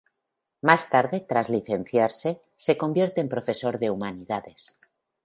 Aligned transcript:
Más 0.61 0.89
tarde, 0.89 1.19
tras 1.19 1.47
licenciarse, 1.51 2.41
se 2.55 2.75
convierte 2.75 3.21
en 3.21 3.29
profesor 3.29 3.77
de 3.77 3.91
Humanidades. 3.91 4.79